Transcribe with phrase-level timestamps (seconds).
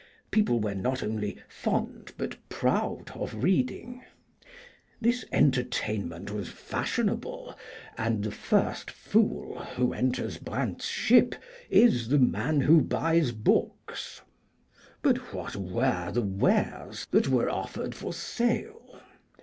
[0.31, 4.03] People were not only fond, but proud, of reading.
[4.99, 7.55] This entertainment was fashionable,
[7.99, 11.35] and the first fool who enters Brandt's ship
[11.69, 14.21] is the man who buys books.
[15.03, 19.01] But what were the wares that were offered for sale?